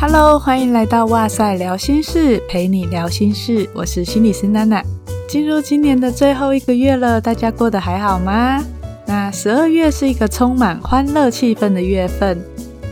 [0.00, 3.68] Hello，欢迎来到哇塞聊心事，陪你聊心事。
[3.74, 4.80] 我是心理师娜娜。
[5.26, 8.64] 进入今年的最后一个月了，大家过得还好吗？
[9.08, 12.40] 那十二月是一个充满欢乐气氛的月份，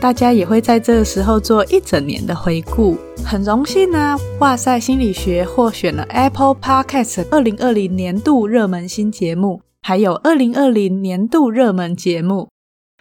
[0.01, 2.97] 大家也会在这个时候做一整年的回顾。
[3.23, 12.49] 很荣幸呢、啊，哇塞心理学获选了 Apple Podcast 二零二零年度热门新节目，还有二零二零年度热门节目。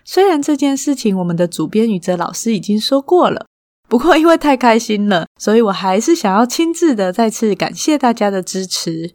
[0.04, 3.46] 虽然这件事情我们的主编宇哲老师已经说过了。
[3.88, 9.14] 不过，因为太开心了，所以我还是想要亲自的再次感谢大家的支持。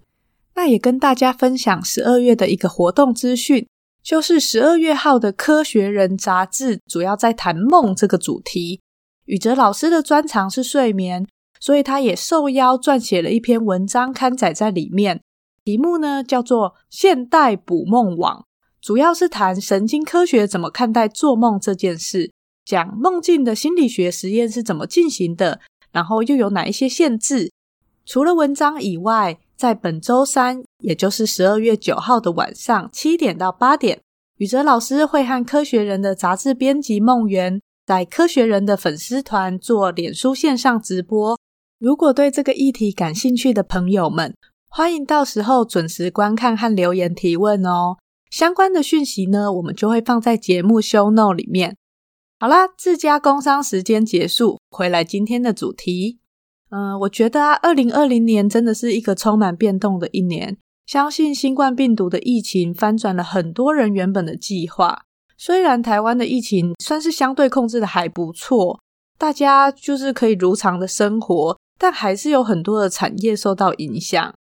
[0.56, 3.68] 那也跟大家分享十二月的一个活动资讯，
[4.02, 8.82] 就是十二月号的《科学人》杂志，主要在谈梦这个主题。
[9.26, 11.26] 宇哲老师的专长是睡眠，
[11.60, 15.22] 所以他也受邀撰写了一篇文章刊载在里面。
[15.64, 18.40] 题目呢叫做《现代捕梦网》，
[18.82, 22.32] 主要是谈神经科学怎么看待做梦这件事。
[22.72, 25.60] 讲梦境的心理学实验是怎么进行的，
[25.92, 27.52] 然后又有哪一些限制？
[28.06, 34.00] 除了文章以外，在本周三，也就是十二月九号的晚上七点到八点，
[34.38, 41.38] 宇哲老师会和科学人的杂志编辑梦圆在科学人的粉丝团做脸书线上直播。
[41.78, 44.34] 如果对这个议题感兴趣的朋友们，
[44.70, 47.98] 欢迎到时候准时观看和留言提问哦。
[48.30, 51.76] 相关的讯息呢，我们就会放在节目 show note 里面。
[52.42, 56.18] 好啦，自家工商时间结束，回来今天的主题。
[56.72, 60.58] 嗯、我觉得啊，二零二零年真的是一个充满变动的一年。
[60.88, 65.04] 相信新冠病毒的疫情翻转了很多人原本的计划。
[65.38, 68.80] 虽然台湾的疫情算是相对控制的还不错，
[69.20, 74.34] 大家就是可以如常的生活，但还是有很多的产业受到影响。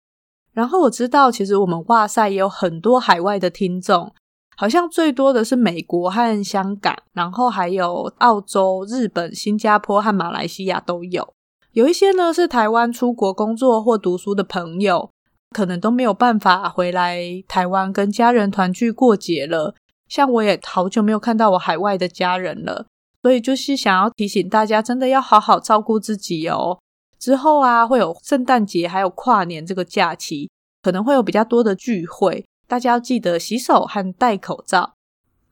[0.54, 4.14] 然后我知道，其实我们哇塞也有很多海外的听众。
[4.60, 11.32] 好像最多的是美国和香港，然后还有澳洲、日本、新加坡和马来西亚都有。
[11.72, 15.10] 有一些呢是台湾出国工作或读书的朋友，
[15.56, 19.74] 可能都没有办法回来台湾跟家人团聚过节了。
[20.10, 22.84] 像我也好久没有看到我海外的家人了，
[23.22, 26.78] 所以就是想要提醒大家，真的要好好照顾自己哦。
[27.18, 30.50] 之后啊，会有圣诞节还有跨年这个假期，
[30.82, 32.44] 可能会有比较多的聚会。
[32.70, 34.94] 大家要记得洗手和戴口罩。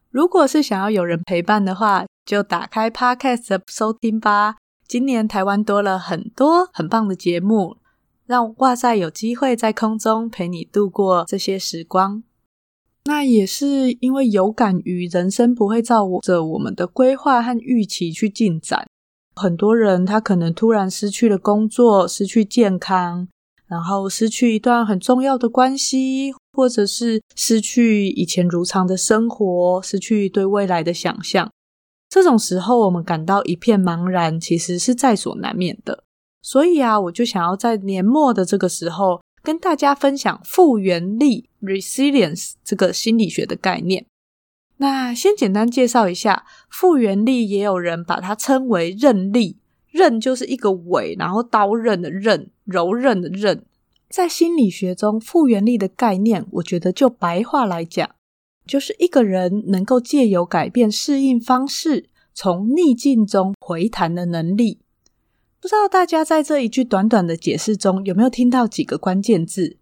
[0.08, 4.54] 如果是想要有人陪伴的话，就打开 Podcast 收听吧。
[4.86, 7.78] 今年台湾多了很多很棒的节目，
[8.24, 12.22] 让哇塞有机会在空中陪你度过这些时光。
[13.06, 18.86] 那也是因为有感于人生不会照着我们的规划和预期去进展，
[19.34, 23.26] 很多人他可能突然失去了工作，失去健康，
[23.68, 26.34] 然后失去一段很重要的关系。
[26.58, 31.48] 或者是失去以前如常的生活，失去对未来的想象，
[32.08, 36.02] 这种时候我们感到一片茫然，其实是在所难免的。
[36.42, 44.04] 所以啊，我就想要在年末的这个时候跟大家分享复原力 （resilience） 这个心理学的概念。
[44.78, 49.58] 那先简单介绍一下复原力，也有人把它称为韧力，
[49.90, 53.64] 韧就是一个尾，然后刀刃的刃，柔韧的韧。
[54.08, 58.08] 在心理学中，复原力的概念，我觉得就白话来讲，
[58.66, 64.80] 就是一个人能够借由改变适应方式，从逆境中回弹的能力。
[65.60, 69.76] 不知道大家在这一句短短的解释中有没有听到几个关键字？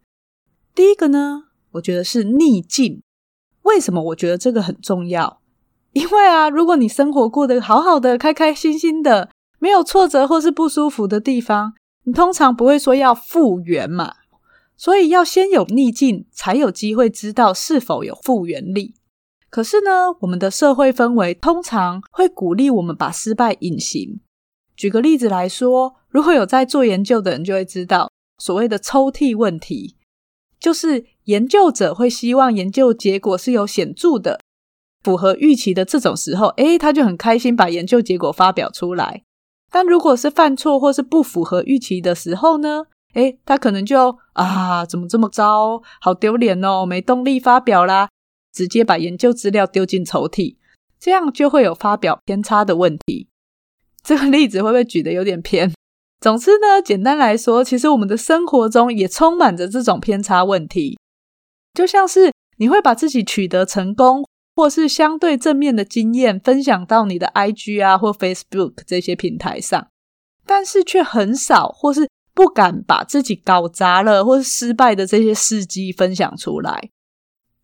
[0.75, 3.03] 第一个呢，我觉得是逆境。
[3.63, 5.41] 为什么我觉得这个很重要？
[5.93, 11.75] 因为啊，如果你生活过得好好的、开开心心的，没有挫折或是不舒服的地方。
[12.05, 14.15] 你通常不会说要复原嘛，
[14.77, 18.95] 所以要先有逆境，才有机会知道是否有复原力。
[19.51, 24.21] 可是呢，我们的社会氛围通常会鼓励我们把失败隐形。
[24.77, 29.97] 举个例子来说，如果有在做研究的人就会知道，所谓的抽屉问题，
[30.61, 34.39] 就是研究者会希望研究结果是有显著的、
[35.03, 39.23] 符合预期的这种时候，诶，他就很开心把研究结果发表出来。
[39.77, 42.87] 但如果是犯错或是不符合预期的时候呢？
[43.13, 48.09] 诶，他可能就啊，怎么这么糟，好丢脸哦，没动力发表啦，
[48.55, 50.57] 直接把研究资料丢进抽屉，
[50.99, 53.29] 这样就会有发表偏差的问题。
[54.03, 55.71] 这个例子会不会举得有点偏？
[56.23, 60.99] 总之呢，简单来说，其实我们的生活中也充满着这种偏差问题，
[61.75, 64.26] 就像是你会把自己取得成功。
[64.57, 69.89] 或是相对正面的经验分享到你的 IG 啊或 Facebook 这些平台上，
[70.47, 76.89] 但是却很少或是不敢把自己搞砸了或是失败的这些事迹分享出来。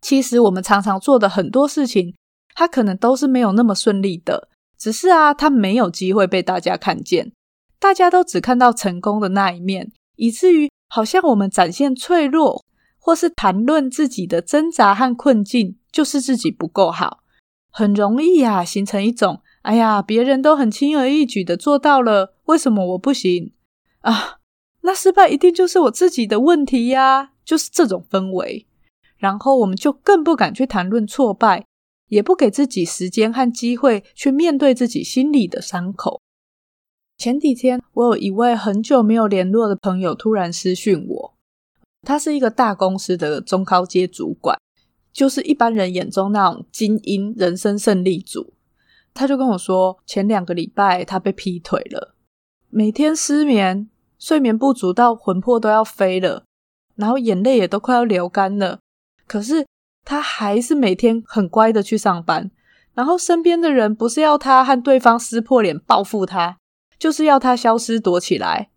[0.01, 2.13] 其实我们常常做的很多事情，
[2.53, 7.31] 它可能都是没有那么顺利的，只是啊，它没有机会被大家看见，
[7.79, 12.62] 大家都只看到成功的那一面，以至于好像我们展现脆弱，
[13.05, 17.19] 或是谈论自己的挣扎和困境，就是自己不够好，
[17.69, 23.51] 很容易啊，形成一种“哎呀，别人都很轻而易举的做到了，为什么我不行
[23.99, 24.37] 啊？
[24.83, 28.65] 那失败一定就是我自己的问题呀”，就是这种氛围。
[29.17, 31.65] 然后我们就更不敢去谈论挫败，
[32.07, 36.21] 也不给自己时间和机会去面对自己心里的伤口。
[37.17, 41.22] 前几天，我有一位很久没有联络的朋友突然私讯我。
[42.03, 44.57] 他是一个大公司的中高阶主管，
[45.11, 48.53] 就是一般人眼中那种精英、人生胜利组。
[49.13, 52.15] 他就跟我说，前两个礼拜他被劈腿了，
[52.69, 56.43] 每天失眠，睡眠不足到魂魄都要飞了，
[56.95, 58.79] 然后眼泪也都快要流干了。
[59.27, 59.65] 可是
[60.03, 62.51] 他还是每天很乖的去上班，
[62.93, 66.57] 然后身边的人不是要他和对方撕破脸报复他，
[66.99, 68.71] 就是要他消失躲起来。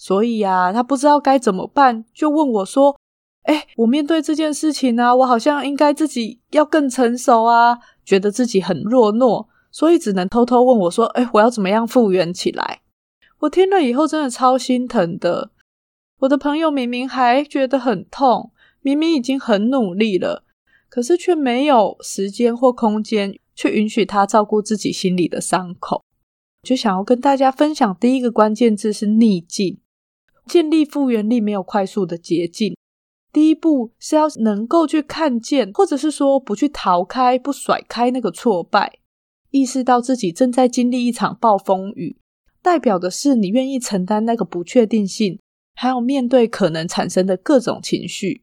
[0.00, 2.98] 所以啊，他不知道该怎么办，就问我说
[3.44, 12.80] ：“诶，我面对这件事情啊，我好像应该自己要更成熟啊，觉得自己很弱懦，所以只能偷偷问我说：‘诶，我要怎么样复原起来？’
[13.40, 15.50] 我听了以后真的超心疼的。
[16.20, 20.44] 我的朋友明明还觉得很痛，明明已经很努力了，
[20.88, 26.02] 可是却没有时间或空间去允许他照顾自己心里的伤口。
[26.62, 29.78] 就想要跟大家分享，第一个关键字是逆境。
[30.46, 32.76] 建立复原力没有快速的捷径，
[33.32, 38.98] 第一步是要能够去看见，或者是说不去逃开、不甩开那个挫败，
[39.50, 42.16] 意识到自己正在经历一场暴风雨，
[42.60, 45.38] 代表的是你愿意承担那个不确定性，
[45.74, 48.42] 还有面对可能产生的各种情绪。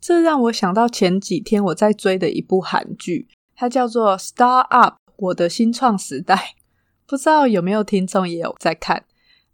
[0.00, 6.54] 这让我想到前几天我在追的一部韩剧，它叫做《Star Up》，我的新创时代，
[7.06, 9.04] 不知道有没有听众也有在看。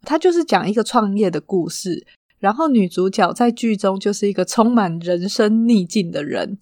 [0.06, 2.06] 他就是讲一个创业的故事，
[2.38, 6.58] 然后女主角在剧中就是一个充满人生逆境的人。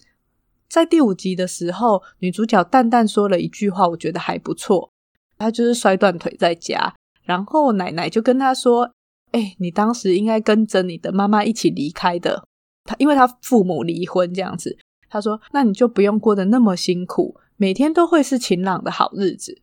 [0.66, 4.90] 在第五集的时候，女主角淡淡说了一句话，我觉得还不错。
[5.36, 8.90] 她就是摔断腿在家，然后奶奶就跟她说
[9.32, 12.48] ：“欸，你当时应该跟着你的妈妈一起离开的。
[12.84, 14.78] 她因为她父母离婚这样子。
[15.10, 19.60] 她说，那你就不用过得那么辛苦，每天都会是晴朗的好日子。”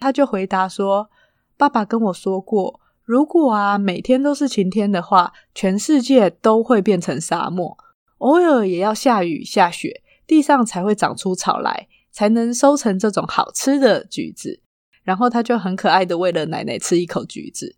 [0.00, 1.08] 她就回答说
[1.56, 7.76] ：“爸爸跟我说过。”如果啊，每天都是晴天的话，全世界都会变成沙漠。
[8.18, 14.60] 偶尔也要下雨下雪，地上才会长出草来，才能收成这种好吃的橘子。
[15.02, 17.74] 然后他就很可爱的喂了奶奶吃一口橘子。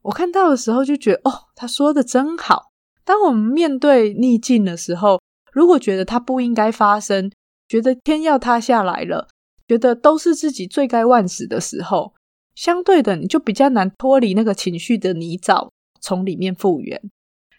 [0.00, 2.72] 我看到的时候就觉得，哦，他说的真好。
[3.04, 5.20] 当我们面对逆境的时候，
[5.52, 7.30] 如果觉得它不应该发生，
[7.68, 9.28] 觉得天要塌下来了，
[9.68, 12.14] 觉得都是自己罪该万死的时候。
[12.56, 15.68] 相对的，你就比较难脱离那个情绪的泥沼，
[16.00, 17.00] 从里面复原。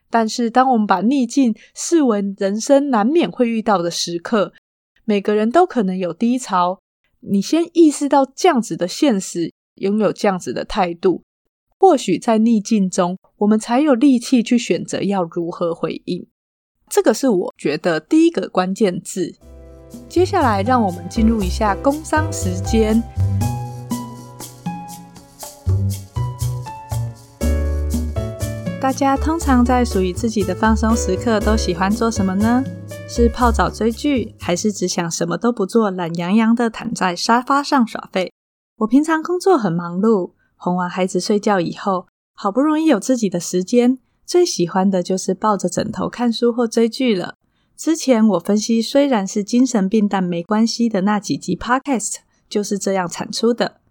[0.10, 4.54] 但是，当我们把逆境视为人生难免会遇到的时刻，
[5.06, 6.80] 每个人都可能有低潮。
[7.20, 11.24] 你先意识到这样子的现实，拥有这样子的态度，
[11.78, 16.26] 或许在逆境中，我们才有力气去选择要如何回应。
[16.90, 19.36] 这个是我觉得第一个关键字。
[20.08, 23.04] 接下来，让我们进入一下工商时间。
[28.88, 32.64] 大家通常在属于自己的放松时刻都喜欢做什么呢？
[33.10, 38.32] 是泡澡追剧，还是只想什么都不做，懒洋洋的躺在沙发上耍废？
[38.78, 47.34] 我平常工作很忙碌，哄完孩子睡觉以后，好不容易有自己的时间，最喜欢的就是抱着枕头看书或追剧了。
[47.76, 53.82] 之前我分析虽然是精神病，但没关系的那几集 Podcast 就是这样产出的。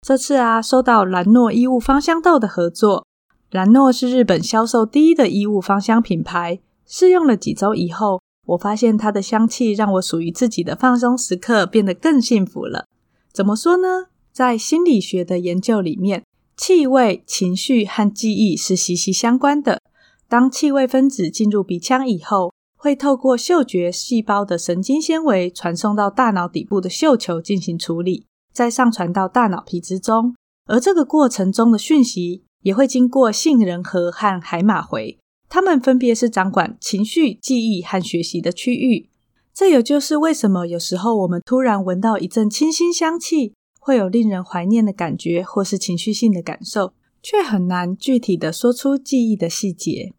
[0.00, 3.04] 这次啊，收到兰诺衣物芳香豆的合作。
[3.50, 6.60] 兰诺是日本销售第一的衣物芳香品牌。
[6.84, 12.86] 试用了几周以后，我发现它的香气让我属于自己的放松时刻变得更幸福了。
[13.32, 14.06] 怎么说呢？
[14.32, 16.24] 在心理学的研究里面，
[16.56, 19.80] 气味、情绪和记忆是息息相关的。
[20.28, 30.34] 当气味分子进入鼻腔以后，会透过嗅觉细胞的神经纤维传送到大脑底部的嗅球进行处理，再上传到大脑皮质中。
[30.66, 39.08] 而这个过程中的讯息，也会经过杏仁核和海马回，它们分别是掌管情绪、记忆和学习的区域。
[39.54, 46.92] 这也就是为什么有时候我们突然闻到一阵清新香气，会有令人怀念的感觉，或是情绪性的感受，
[47.22, 50.12] 却很难具体的说出记忆的细节。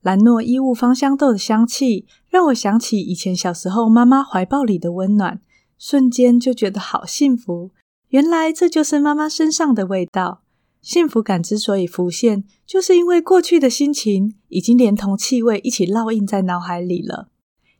[0.00, 5.40] 兰诺衣物芳香豆的香气让我想起以前小时候妈妈怀抱里的温暖，
[5.76, 7.72] 瞬间就觉得好幸福。
[8.10, 10.42] 原来这就是妈妈身上的味道。
[10.80, 17.28] 幸福感之所以浮现，就是因为过去的心情已经连同气味一起烙印在脑海里了。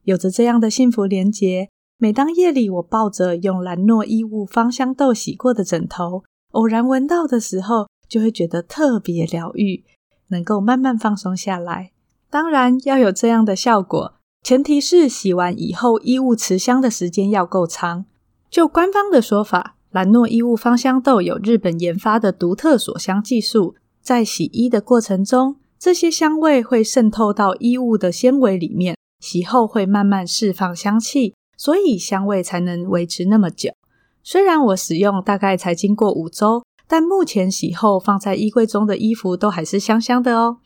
[0.05, 9.85] 有着这样的幸福连结，每当夜里我抱着用兰诺衣物芳香豆洗过的枕头，偶然闻到的时候，就会觉得特别疗愈，
[10.29, 11.93] 能够慢慢放松下来。
[12.31, 18.05] 当然，要有这样的效果，前提是洗完以后衣物持香的时间要够长。
[18.51, 33.71] 就官方的说法，兰诺衣物芳香豆有日本研发的独特锁香技术，在洗衣的过程中，这些香味会渗透到衣物的纤维里面，洗后会慢慢释放香气，所以香味才能维持那么久。
[34.23, 40.59] 虽然我使用大概才经过五周，但目前洗后放在衣柜中的衣服都还是香香的哦。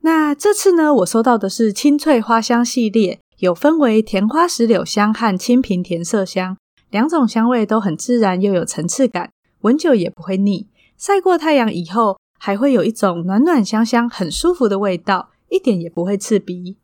[0.00, 6.56] 那这次呢，我收到的是清脆花香系列，有分为甜花石榴香和清平甜色香。
[6.94, 9.32] 两种香味都很自然，又有层次感，
[9.62, 10.68] 闻久也不会腻。
[10.96, 16.76] 晒过太阳以后，还会有一种暖暖香香、很舒服的味道，一点也不会刺鼻。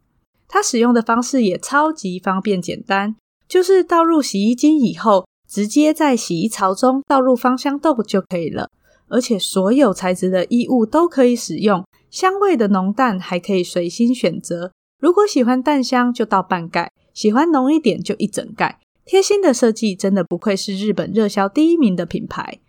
[0.49, 3.15] 它使用的方式也超级方便简单，
[3.47, 8.69] 就是倒入洗衣精以后，直接在洗衣槽中倒入芳香豆就可以了。
[9.07, 14.73] 而且所有材质的衣物都可以使用，香味的浓淡还可以随心选择。
[15.01, 18.81] 如果喜欢淡香，就倒半盖；喜欢浓一点，就一整盖。
[19.11, 22.61] 贴心的设计真的不愧是日本热销第一名的品牌。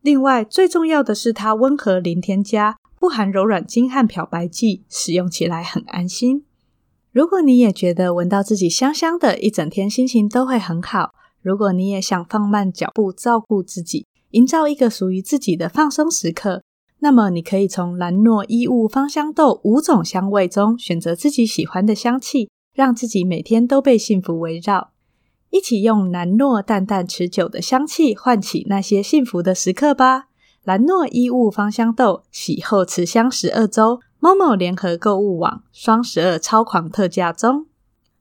[0.00, 6.46] 另外，最重要的是它温和零添加，不含柔软精和漂白剂，使用起来很安心。
[7.10, 11.10] 如果你也觉得闻到自己香香的，一整天心情都会很好。
[11.42, 16.62] 如果你也想放慢脚步，照顾自己，营造一个属于自己的放松时刻，
[17.00, 24.91] 那么你可以从兰诺衣物芳香豆五种香味中选择自己喜欢的香气，让自己每天都被幸福围绕。
[25.52, 30.28] 一起用兰诺淡淡持久的香气唤起那些幸福的时刻吧！
[30.64, 37.66] 兰诺衣物芳香豆洗后持香十二周，momo 联合购物网双十二超狂特价中。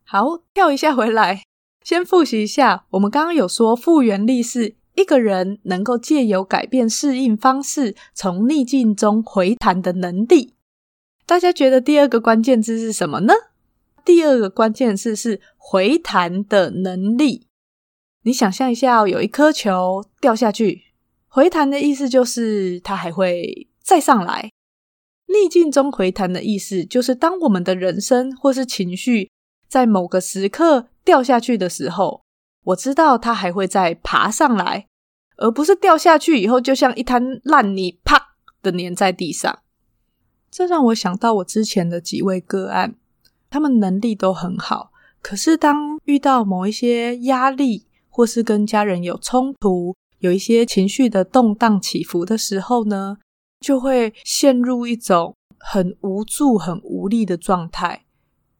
[0.03, 1.43] 好，跳一下回来，
[1.85, 10.55] 先复习一下，我们刚刚有说复原力是一个人能够借由改变适应方式，从逆境中回弹的能力。
[11.25, 13.33] 大家觉得第二个关键字是什么呢？
[14.03, 17.48] 第二个关键字是回弹的能力。
[18.24, 20.84] 你想象一下哦，有一颗球掉下去，
[21.27, 24.51] 回弹的意思就是它还会再上来。
[25.27, 29.31] 逆境中回弹的意思就是，当我们的人生或是情绪
[29.67, 32.22] 在某个时刻掉下去的时候，
[32.65, 34.88] 我知道它还会再爬上来，
[35.38, 39.60] 而不是掉下去以后就像一滩烂泥，啪的粘在地上。
[40.51, 42.96] 这让我想到我之前的几位个案。
[43.51, 44.91] 他们能力都很好，
[45.22, 53.17] 可是当遇到某一些压力，或是跟家人有冲突，有一些情绪的动荡起伏的时候呢，
[53.60, 58.05] 就会陷入一种很无助、很无力的状态。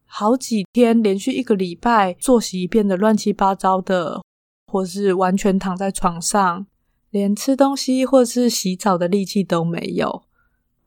[0.06, 4.22] 好几天，连续一个礼拜，作息变得乱七八糟的，
[4.68, 6.68] 或是完全躺在床上，
[7.12, 10.24] 连吃东西或是洗澡的力气都没有。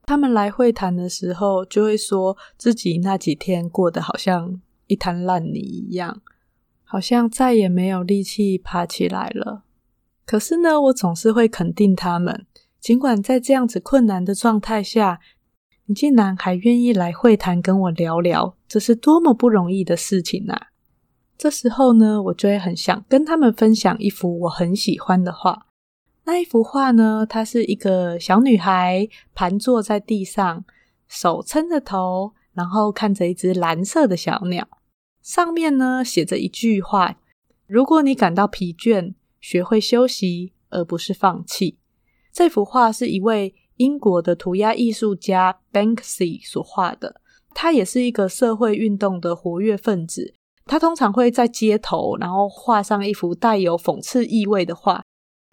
[0.06, 6.20] 他们来会谈的时候，就会说自己那几天过得好像一滩烂泥一样，
[6.84, 9.64] 好像再也没有力气爬起来了。
[10.26, 12.46] 可是呢，我总是会肯定他们，
[12.80, 15.20] 尽管在这样子困难的状态下，
[15.86, 20.68] 你竟然还愿意来会谈跟我聊聊，这是多么不容易的事情啊！
[21.36, 25.66] 这时候呢，我就会很想跟他们分享一幅我很喜欢的画。
[26.26, 30.64] 那一幅画呢，它是一个小女孩盘坐在地上，
[31.06, 34.66] 手撑着头，然后看着一只蓝色的小鸟。
[35.22, 37.16] 上面呢写着一句话
[37.66, 41.78] ：“如果你感到疲倦，学会休息，而不是放弃。”
[42.32, 47.20] 这幅画是一位英国的涂鸦艺术家 Banksy 所画的。
[47.52, 50.34] 他也是一个社会运动的活跃分子。
[50.66, 55.04] 他通常会在街头，然后画上一幅带有讽刺意味的画。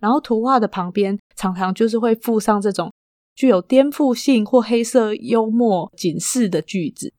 [0.02, 2.92] 然后图画的旁边常常就是会附上这种
[3.36, 7.14] 具有颠覆性或黑色幽默警示的句子。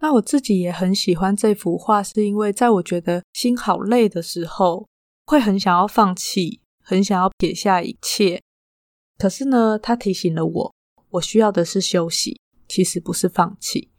[0.00, 4.86] 那我自己也很喜欢这幅画，是因为在我觉得心好累的时候，
[5.26, 8.40] 会很想要放弃，很想要撇下一切。
[9.18, 10.74] 可是呢，它提醒了我，
[11.10, 13.90] 我需要的是休息，其实不是放弃。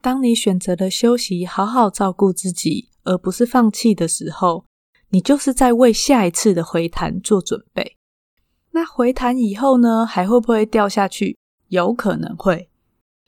[0.00, 4.64] 当你选择了休息，好好照顾自己，而不是放弃的时候，
[5.12, 7.96] 你就是在为下一次的回弹做准备。
[8.72, 11.36] 那回弹以后呢，还会不会掉下去？
[11.68, 12.70] 有可能会。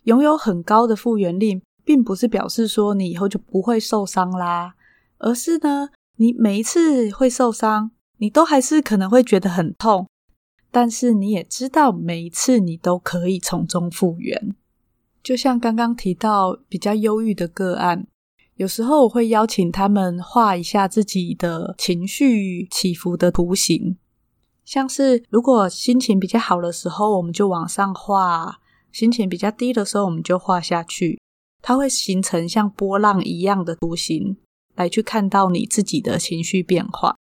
[0.05, 4.75] 拥有很高的复原力，并不是表示说你以后就不会受伤啦，
[5.19, 10.07] 而是呢，你每一次会受伤，你都还是可能会觉得很痛，
[10.71, 14.55] 但是你也知道每一次你都可以从中复原。
[15.23, 18.07] 就像刚刚提到比较忧郁的个案，
[18.57, 23.97] 有时候我会邀请他们画一下自己的情绪起伏的图形，
[24.65, 28.61] 像是如果心情比较好的时候，我们就往上画；
[28.93, 31.21] 心情比较低的时候，我们就画下去。
[31.61, 34.37] 它会形成像波浪一样的图形，
[34.77, 37.17] 来去看到你自己的情绪变化。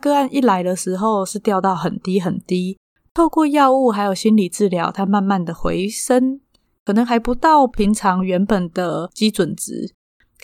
[0.00, 2.78] 个案一来的时候是掉到很低很低，
[3.12, 6.40] 透过药物还有心理治疗，它慢慢的回升，
[6.84, 9.92] 可能还不到平常原本的基准值，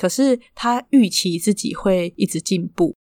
[0.00, 2.97] 可是他预期自己会一直进步。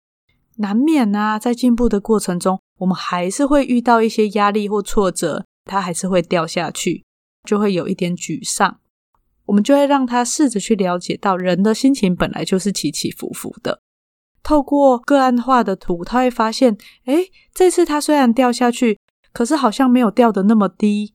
[0.60, 7.04] 难免啊，在进步的过程中，我们还是会遇到一些压力或挫折，他还是会掉下去，
[7.44, 8.80] 就会有一点沮丧。
[9.48, 13.82] 我们就会让他试着去了解到，人的心情本来就是起起伏伏的。
[14.42, 18.98] 透过个案画的图，他会发现，哎，这次他虽然掉下去，
[19.34, 21.14] 可是好像没有掉得那么低，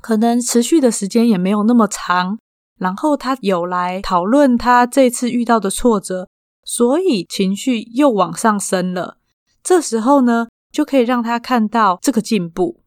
[0.00, 2.40] 可能持续的时间也没有那么长。
[2.80, 6.28] 然后他有来讨论他这次遇到的挫折，
[6.64, 9.18] 所以情绪又往上升了。
[9.62, 12.80] 这时候呢，就可以让他看到这个进步。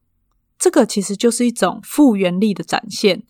[0.57, 3.23] 这个其实就是一种复原力的展现。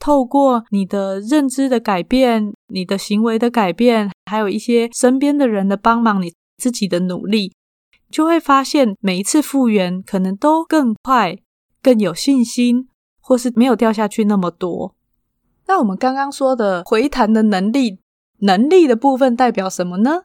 [0.00, 7.52] 透过你的认知的改变，你的行为的改变，还有一些身边的人的帮忙，你自己的努力，
[8.10, 11.36] 就会发现每一次复原可能都更快、
[11.80, 12.88] 更有信心，
[13.20, 14.94] 或是没有掉下去那么多。
[15.68, 17.98] 那我们刚刚说的回弹的能力，
[18.38, 20.24] 能力的部分代表什么呢？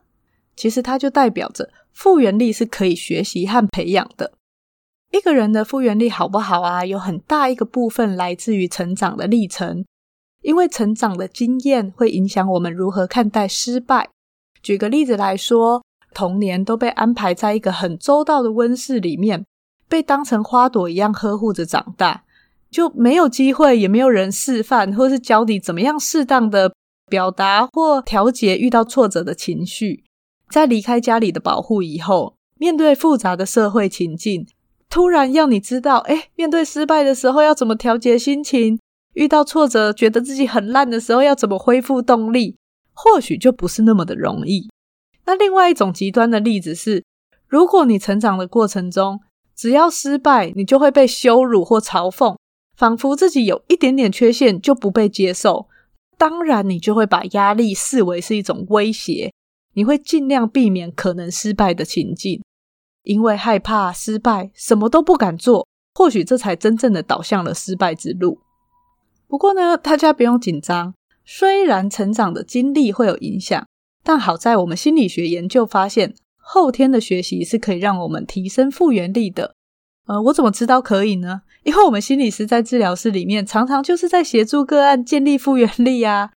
[0.56, 4.32] 其实它就代表着复原力是可以学习和培养的。
[5.12, 6.86] 一个人的复原力好不好啊？
[6.86, 9.86] 有很大一个部分来自于成长的历程，
[10.42, 14.10] 因为成长的经验会影响我们如何看待失败。
[14.62, 15.84] 举个例子来说，
[16.14, 19.46] 童年都被安排在一个很周到的温室里面，
[19.90, 22.24] 被当成花朵一样呵护着长大，
[22.74, 26.74] 就没有机会，也没有人示范或是教你怎么样适当的
[27.08, 30.04] 表达或调节遇到挫折的情绪。
[30.50, 34.48] 在离开家里的保护以后，面对复杂的社会情境。
[34.90, 38.80] 突然要你知道，诶，面对失败的时候要怎么调节心情？
[39.14, 42.58] 遇到挫折，觉得自己很烂的时候要怎么恢复动力？
[42.94, 44.70] 或许就不是那么的容易。
[45.26, 47.04] 那另外一种极端的例子是，
[47.48, 49.20] 如果你成长的过程中，
[49.56, 52.36] 只要失败，你就会被羞辱或嘲讽，
[52.76, 55.68] 仿佛自己有一点点缺陷就不被接受。
[56.18, 59.34] 当然，你就会把压力视为是一种威胁，
[59.74, 62.42] 你会尽量避免可能失败的情境。
[63.04, 68.40] 因为害怕失败，什么都不敢做，或许这才真正的导向了失败之路。
[69.28, 70.94] 不过呢，大家不用紧张。
[71.26, 73.68] 虽然成长的经历会有影响，
[74.04, 79.56] 但好在我们心理学研究发现，后天的学习是可以让我们提升复原力的。
[80.06, 81.42] 呃，我怎么知道可以呢？
[81.64, 86.32] 因为我们心理师在治疗室里面，常常就是在协助个案建立复原力啊。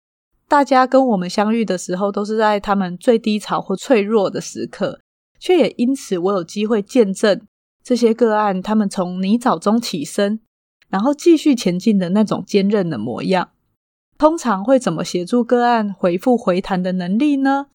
[0.49, 5.01] 大家跟我们相遇的时候，都是在他们最低潮或脆弱的时刻。
[5.41, 7.43] 却也因此，我有机会见证
[7.83, 10.41] 这些个案，他们从泥沼中起身，
[10.89, 13.51] 然后继续前进的那种坚韧的模样。
[14.17, 17.67] 通常会怎么协助个案恢复回弹的能力呢？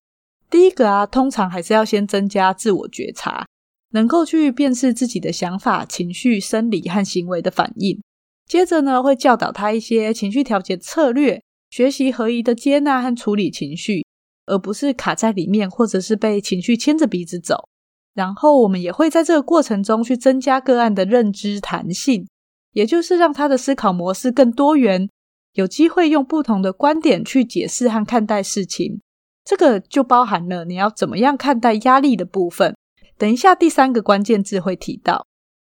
[0.49, 3.45] 第一个啊，通常还是要先增加自我觉察，
[3.91, 8.01] 能够去辨识自己的想法、情绪、生理和行为的反应。
[8.47, 14.05] 接着呢，会教导他一些情绪调节策略，学习合宜的接纳和处理情绪。
[14.47, 17.69] 而不是卡在里面，或者是被情绪牵着鼻子走。
[18.13, 22.27] 然后我们也会在这个过程中去增加个案的认知弹性，
[22.73, 25.07] 也就是让他的思考模式更多元，
[25.53, 28.99] 有机会用不同的观点去解释和看待事情。
[29.45, 32.75] 这个就包含了你要怎么样看待压力的部分。
[33.21, 35.27] 等一下第三个关键字会提到。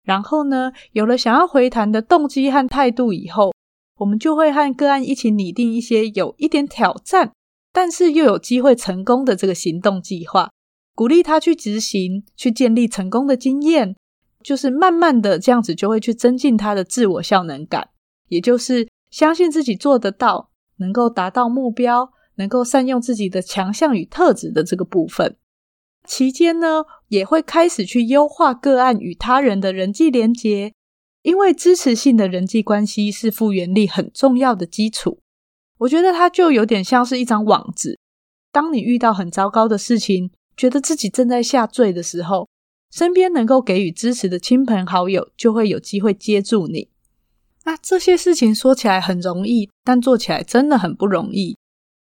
[0.04, 3.52] 然后呢，有了想要回弹的动机和态度以后，
[3.96, 7.32] 我们就会和个案一起拟定一些有一点挑战。
[7.72, 10.50] 但是又有机会成功的这个行动计划，
[10.94, 13.96] 鼓励他去执行，去建立成功的经验，
[14.44, 17.88] 就是慢慢的这样子就会去增进他的自我效能感，
[18.28, 25.36] 也就是相信自己做得到，能够达到目标，能够善用自己的强项与特质的这个部分。
[26.04, 30.72] 期间呢，也会开始去优化个案与他人的人际连结，
[31.20, 35.18] 因为支持性的人际关系是复原力很重要的基础。
[35.80, 37.98] 我觉得它就有点像是一张网子。
[38.50, 42.48] 当你遇到很糟糕的事情，觉得自己正在下坠的时候，
[42.90, 46.88] 身边能够给予支持的亲朋好友就会有机会接住你。
[47.64, 51.58] 那这些事情说起来很容易，但做起来真的很不容易。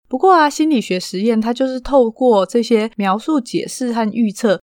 [0.07, 4.61] 不过啊，心理学实验它就是透过这些描述、解释和预测，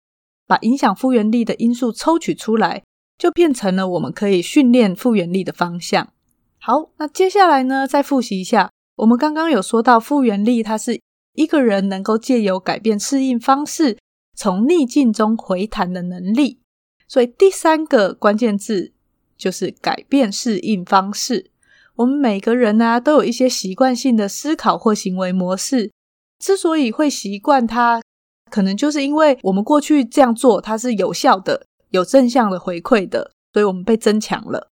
[0.46, 2.82] 把影响复原力的因素抽取出来，
[3.18, 6.12] 就变成了我们可以训练复原力的方向。
[6.58, 11.00] 好，那接下来呢，再复习一下，我们刚刚有说到复原力，它是
[11.34, 13.98] 一个人能够借由改变适应方式，
[14.36, 16.60] 从逆境中回弹的能力。
[17.08, 18.92] 所以第三个关键字
[19.36, 21.50] 就是改变适应方式。
[21.94, 25.90] 我们每个人呢、都有一些习惯性的思考或行为模式。
[26.38, 28.02] 之所以会习惯它，
[28.50, 34.68] 可能就是因为我们过去这样做，它是有效的、有正向的回馈的，所以我们被增强了。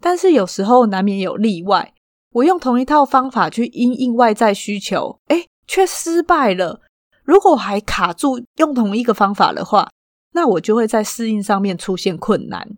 [0.00, 1.92] 但是有时候难免有例外，
[2.34, 6.80] 我用同一套方法去因应外在需求，诶，却失败了。
[7.24, 9.90] 如果还卡住用同一个方法的话，
[10.32, 12.76] 那我就会在适应上面出现困难。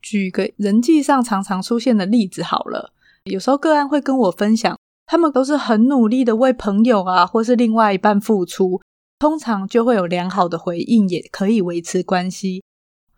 [0.00, 2.92] 举个人际上常常出现的例子好了。
[3.24, 8.80] 有时候个案会跟我分享，他们都是很努力的为朋友啊，或是另外一半付出，
[9.24, 12.62] 通常就会有良好的回应，也可以维持关系。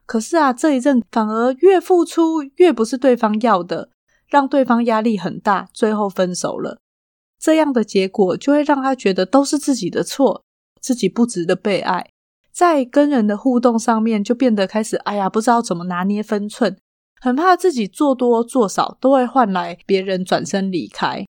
[0.06, 3.90] 可是啊，这一阵反而越付出越不是对方要的，
[4.28, 6.78] 让对方压力很大，最后分手了。
[7.40, 10.44] 这样的结果就会让他觉得都是自己的错，
[10.80, 12.08] 自己不值得被爱，
[12.52, 16.78] 在跟人的互动上面就变得开始，哎呀，不知道怎么拿捏分寸。
[17.20, 21.26] 很怕自己做多做少都会换来别人转身离开。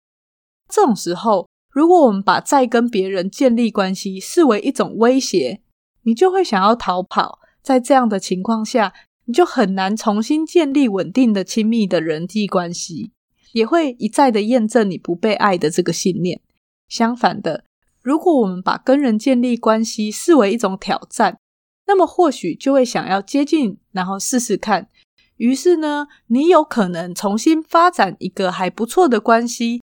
[0.67, 5.59] 这种时候，如果我们把再跟别人建立关系视为一种威胁，
[6.03, 7.39] 你就会想要逃跑。
[7.61, 8.93] 在这样的情况下，
[9.25, 13.11] 你就很难重新建立稳定的亲密的人际关系，
[13.51, 16.39] 也会一再的验证你不被爱的这个信念。
[16.87, 17.65] 相反的，
[18.01, 21.39] 如果我们把跟人建立关系视为一种挑战，
[21.87, 24.87] 那么或许就会想要接近，然后试试看。
[25.35, 29.81] 于是呢，你有可能重新发展一个还不错的关系，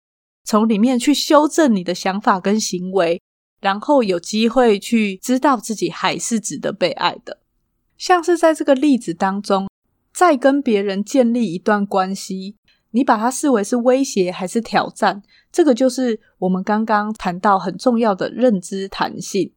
[0.45, 3.21] 从里面去修正你的想法跟行为，
[3.61, 7.41] 然后有机会去知道自己还是值得被爱的。
[7.97, 9.69] 像是在这个例子当中，
[10.13, 12.57] 再跟别人建立一段关系，
[12.91, 15.23] 你把它视为是威胁还是挑战？
[15.51, 19.53] 这个就是我们刚刚谈到很重要的认知弹性。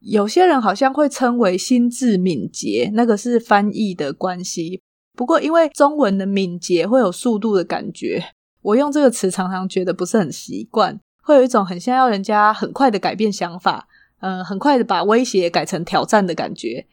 [0.00, 4.80] 有些人好像会称为心智敏捷，那个是翻译的关系。
[5.16, 8.22] 不过，因为中文的敏捷会有速度的感觉，
[8.62, 13.88] 我用这个词常常觉得不是很习惯，会有一种很像要人家很快的改变想法，
[14.20, 16.86] 嗯、呃，很快的把威胁改成挑战的感觉。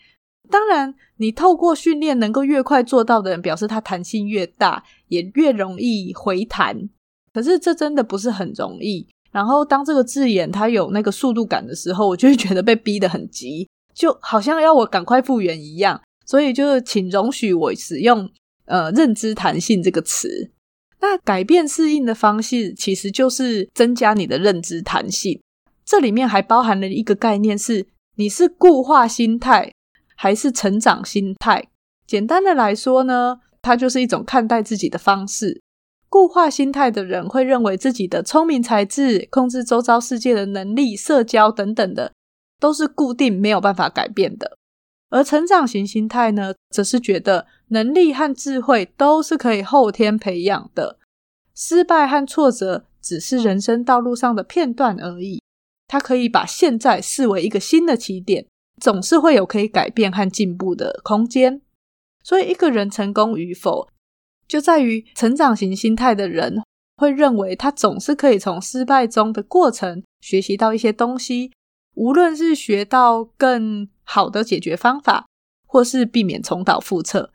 [0.50, 6.90] 当然，你透过训练能够越快做到的人，表示他弹性越大，也越容易回弹。
[7.34, 9.08] 可是这真的不是很容易。
[9.32, 16.00] 然后，当这个字眼它有那个速度感的时候，我就会觉得被逼得很急，就好像要我赶快复原一样。
[16.26, 18.30] 所以就是，请容许我使用
[18.66, 20.52] “呃认知弹性”这个词。
[21.08, 25.40] 那改变适应的方式，其实就是增加你的认知弹性。
[25.86, 29.72] 这里面还包含了一个概念是：你是固化心态
[30.16, 31.68] 还是成长心态？
[32.08, 35.62] 简单的来说呢，它就是一种看待自己的方式。
[36.10, 42.14] 固化心态的人会认为自己的聪明才智、控制周遭世界的能力、社交等等的，
[42.60, 44.58] 都是固定没有办法改变的。
[45.12, 51.00] 而成长型心态呢，则是觉得能力和智慧都是可以后天培养的，
[51.54, 55.42] 失败和挫折只是人生道路上的片段而已。
[55.88, 58.48] 他可以把现在视为一个新的起点，
[58.82, 61.62] 总是会有可以改变和进步的空间。
[62.24, 63.88] 所以，一个人成功与否，
[64.48, 66.64] 就在于成长型心态的人
[66.98, 71.52] 会认为他总是可以从失败中的过程学习到一些东西。
[71.94, 75.28] 无论是学到更好的解决方法，
[75.66, 77.32] 或是避免重蹈覆辙。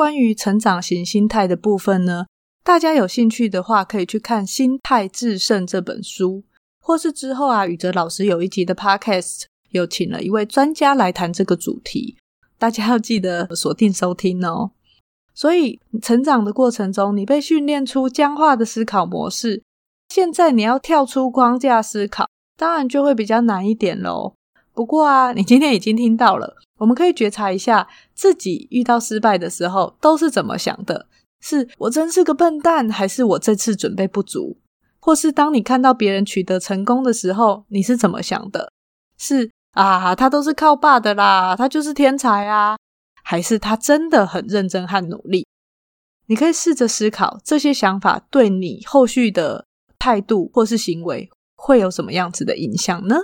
[0.00, 2.24] 关于成长型心态的部分呢，
[2.64, 6.42] 大家有兴趣的话，可以去看《心态致胜》这本书，
[6.80, 12.16] 或是之后啊，宇哲老师有一集的 Podcast 有请了一位专家来谈这个主题，
[12.58, 14.70] 大家要记得锁定收听哦。
[15.34, 19.62] 所以，成长的过程中，你被训练出僵化的思考模式，
[20.08, 22.26] 现在你要跳出框架思考。
[22.56, 24.32] 当然就会比较难一点喽。
[24.72, 31.06] 不过啊，你今天已经听到了，我们可以觉察一下自己遇到失败的时候都是怎么想的？
[31.40, 34.56] 是我真是个笨蛋，还是我这次准备不足？
[35.00, 38.72] 或是当你看到别人取得成功的时候，你是怎么想的？
[39.18, 42.76] 是啊，他都是靠爸的啦，他就是天才啊，
[43.22, 45.46] 还是他真的很认真和努力？
[46.26, 49.66] 你可以试着思考这些想法对你后续的
[49.98, 51.30] 态度或是行为。
[51.62, 53.16] 会有什么样子的影响呢？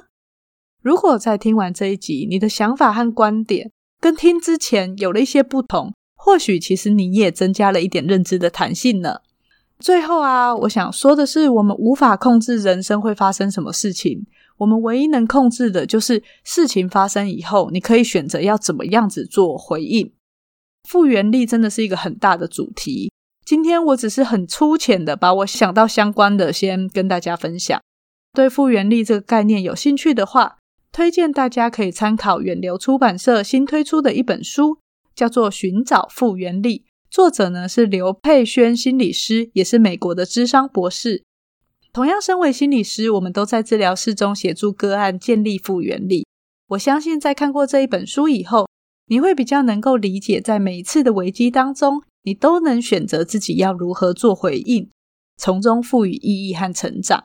[0.86, 9.16] 如果在听完这一集，你的想法和观点跟听之前有了一些不同，或许其实你也增加了一点认知的弹性呢。
[9.80, 14.24] 最后啊，我想说的是，我们无法控制人生会发生什么事情，
[14.58, 20.12] 我们唯一能控制的就是事情发生以后，你可以选择要怎么样子做回应。
[20.88, 23.10] 复原力真的是一个很大的主题。
[23.44, 27.80] 今天我只是很粗浅的把我想到相关的先跟大家分享。
[28.32, 30.55] 对复原力这个概念有兴趣的话，
[30.96, 34.78] 推荐大家可以参考远流出版社新推出的一本书，
[35.14, 36.78] 叫做《寻找复原力》，
[37.10, 41.22] 作者呢是刘佩轩心理师，也是美国的咨商博士。
[41.92, 46.26] 同样身为心理师，我们都在治疗室中协助个案建立复原力。
[46.68, 48.66] 我相信在看过这一本书以后，
[49.08, 54.88] 你会比较能够理解，在每一次的危机当中，你都能选择自己要如何做回应，
[55.36, 57.24] 从中赋予意义和成长。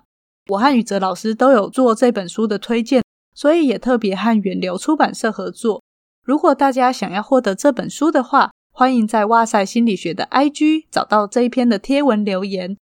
[0.50, 3.02] 我和宇哲老师都有做这本书的推荐，
[3.34, 5.82] 所以也特别和远流出版社合作。
[6.24, 12.78] 如果大家想要获得这本书的话，欢迎在哇塞心理学的 IG 找到这一篇的贴文留言，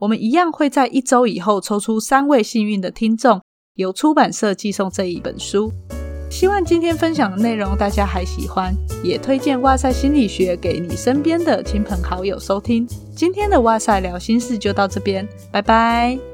[0.00, 3.42] 我们一样会在一周以后抽出三位幸运的听众，
[3.74, 5.72] 由出版社寄送这一本书。
[6.30, 12.86] 希望今天分享的内容大家还喜欢，也推荐哇塞心理学给你身边的亲朋好友收听。
[13.14, 16.33] 今天的哇塞聊心事就到这边，拜拜。